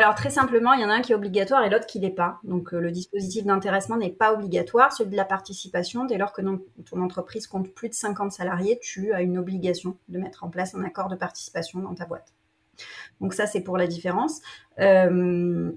[0.00, 2.10] Alors très simplement, il y en a un qui est obligatoire et l'autre qui l'est
[2.10, 2.40] pas.
[2.44, 4.92] Donc euh, le dispositif d'intéressement n'est pas obligatoire.
[4.92, 9.12] Celui de la participation, dès lors que ton entreprise compte plus de 50 salariés, tu
[9.12, 12.32] as une obligation de mettre en place un accord de participation dans ta boîte.
[13.20, 14.40] Donc ça, c'est pour la différence.
[14.78, 15.70] Euh,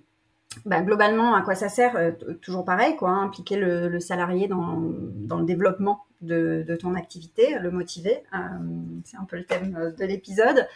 [0.65, 4.77] bah, globalement, à quoi ça sert euh, Toujours pareil, quoi, hein, impliquer le, salarié dans,
[4.77, 8.23] le développement de, ton activité, le motiver.
[8.33, 8.37] Euh,
[9.03, 10.67] c'est un peu le thème euh, de l'épisode.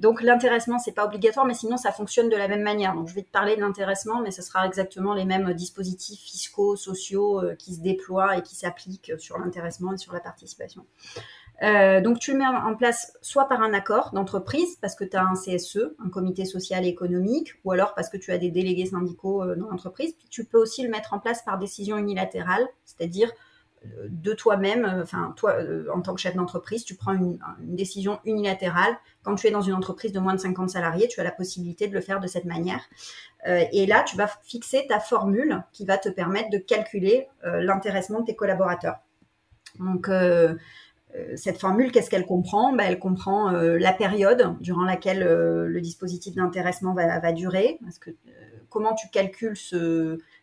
[0.00, 2.94] donc l'intéressement, c'est pas obligatoire, mais sinon ça fonctionne de la même manière.
[2.94, 6.76] Donc je vais te parler de l'intéressement, mais ce sera exactement les mêmes dispositifs fiscaux,
[6.76, 10.84] sociaux qui se déploient et qui s'appliquent sur l'intéressement et sur la participation.
[11.62, 15.16] Euh, donc tu le mets en place soit par un accord d'entreprise parce que tu
[15.16, 18.50] as un CSE, un comité social et économique, ou alors parce que tu as des
[18.50, 20.14] délégués syndicaux euh, dans l'entreprise.
[20.30, 23.32] tu peux aussi le mettre en place par décision unilatérale, c'est-à-dire
[23.84, 25.56] euh, de toi-même, enfin toi
[25.92, 28.96] en tant que chef d'entreprise, tu prends une, décision unilatérale.
[29.24, 31.88] Quand tu es dans une entreprise de moins de 50 salariés, tu as la possibilité
[31.88, 32.82] de le faire de cette manière.
[33.46, 38.26] et là, tu vas fixer ta formule qui va te permettre de calculer l'intéressement de
[38.26, 38.96] tes collaborateurs.
[39.78, 40.08] Donc
[41.36, 42.72] cette formule, qu'est-ce qu'elle comprend?
[42.72, 47.78] Ben, Elle comprend euh, la période durant laquelle euh, le dispositif d'intéressement va, durer.
[48.68, 49.56] Comment tu calcules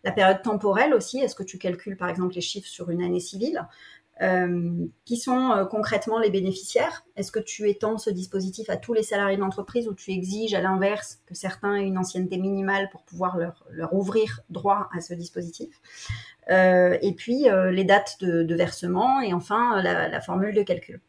[0.03, 1.19] la période temporelle aussi?
[1.19, 3.67] Est-ce que tu calcules par exemple les chiffres sur une année civile?
[4.19, 7.05] Qui sont concrètement les bénéficiaires?
[7.17, 10.53] Est-ce que tu étends ce dispositif à tous les salariés de l'entreprise ou tu exiges
[10.53, 15.13] à l'inverse que certains aient une ancienneté minimale pour pouvoir leur, ouvrir droit à ce
[15.13, 15.81] dispositif?
[16.49, 21.01] Euh, et puis euh, les dates de, versement et enfin la, formule de calcul.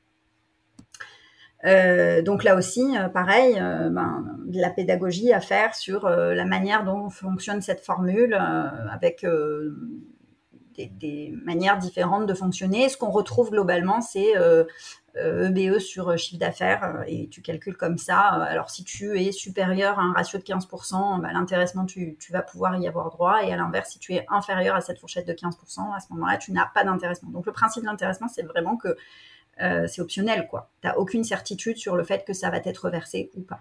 [1.65, 7.09] Euh, donc là aussi, pareil, ben, de la pédagogie à faire sur la manière dont
[7.09, 8.35] fonctionne cette formule
[8.91, 9.25] avec
[10.77, 12.89] des, manières différentes de fonctionner.
[12.89, 14.35] Ce qu'on retrouve globalement, c'est
[15.17, 18.35] EBE e sur euh, chiffre d'affaires euh, et tu calcules comme ça.
[18.35, 22.43] Euh, alors si tu es supérieur à un ratio de 15%, bah, l'intéressement, tu, vas
[22.43, 23.43] pouvoir y avoir droit.
[23.45, 26.37] Et à l'inverse, si tu es inférieur à cette fourchette de 15%, à ce moment-là,
[26.37, 27.31] tu n'as pas d'intéressement.
[27.31, 28.97] Donc le principe de l'intéressement, c'est vraiment que
[29.59, 30.47] c'est optionnel.
[30.53, 33.61] Tu n'as aucune certitude sur le fait que ça va être versé ou pas.